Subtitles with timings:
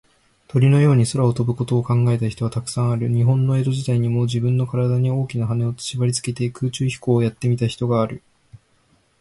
[0.47, 3.07] 鳥のように空を飛ぶことを考えた人は、たくさんある。
[3.07, 8.23] 日本の江戸時代にも、じぶんのからだに、大きなはねをしばりつけて、空中飛行をやってみた人がある。